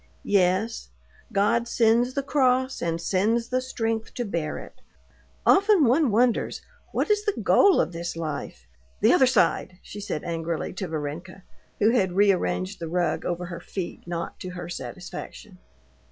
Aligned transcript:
"Yes; 0.25 0.89
God 1.31 1.67
sends 1.67 2.15
the 2.15 2.23
cross 2.23 2.81
and 2.81 2.99
sends 2.99 3.49
the 3.49 3.61
strength 3.61 4.15
to 4.15 4.25
bear 4.25 4.57
it. 4.57 4.81
Often 5.45 5.85
one 5.85 6.09
wonders 6.09 6.63
what 6.91 7.11
is 7.11 7.23
the 7.23 7.39
goal 7.39 7.79
of 7.79 7.91
this 7.91 8.15
life?... 8.17 8.65
The 9.01 9.13
other 9.13 9.27
side!" 9.27 9.77
she 9.83 9.99
said 10.01 10.23
angrily 10.23 10.73
to 10.73 10.87
Varenka, 10.87 11.43
who 11.77 11.91
had 11.91 12.13
rearranged 12.13 12.79
the 12.79 12.89
rug 12.89 13.25
over 13.25 13.45
her 13.45 13.59
feet 13.59 14.01
not 14.07 14.39
to 14.39 14.49
her 14.49 14.67
satisfaction. 14.69 15.59